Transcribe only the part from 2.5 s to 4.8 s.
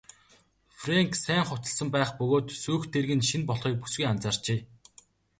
сүйх тэрэг нь шинэ болохыг бүсгүй анзаарчээ.